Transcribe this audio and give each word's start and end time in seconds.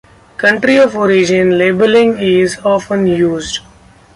Country 0.37 0.77
of 0.77 0.97
Origin 0.97 1.59
Labeling 1.59 2.17
is 2.17 2.57
often 2.65 3.05
used. 3.05 3.59